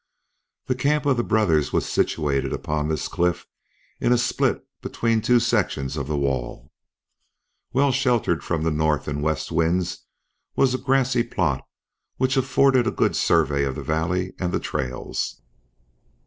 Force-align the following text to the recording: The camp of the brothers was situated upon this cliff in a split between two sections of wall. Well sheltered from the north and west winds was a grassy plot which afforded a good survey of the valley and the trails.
The 0.65 0.73
camp 0.73 1.05
of 1.05 1.17
the 1.17 1.23
brothers 1.23 1.71
was 1.71 1.85
situated 1.87 2.53
upon 2.53 2.87
this 2.87 3.07
cliff 3.07 3.45
in 3.99 4.11
a 4.11 4.17
split 4.17 4.65
between 4.81 5.21
two 5.21 5.39
sections 5.39 5.95
of 5.95 6.09
wall. 6.09 6.71
Well 7.71 7.91
sheltered 7.91 8.43
from 8.43 8.63
the 8.63 8.71
north 8.71 9.07
and 9.07 9.21
west 9.21 9.51
winds 9.51 10.07
was 10.55 10.73
a 10.73 10.79
grassy 10.79 11.21
plot 11.21 11.63
which 12.17 12.35
afforded 12.35 12.87
a 12.87 12.89
good 12.91 13.15
survey 13.15 13.63
of 13.63 13.75
the 13.75 13.83
valley 13.83 14.33
and 14.39 14.51
the 14.51 14.59
trails. 14.59 15.39